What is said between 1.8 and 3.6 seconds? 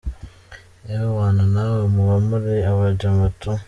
muba muri abajama tu.